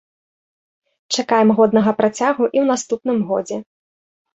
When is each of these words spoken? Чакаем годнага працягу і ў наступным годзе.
Чакаем 1.17 1.49
годнага 1.61 1.95
працягу 2.03 2.43
і 2.51 2.51
ў 2.51 2.65
наступным 2.75 3.19
годзе. 3.33 3.57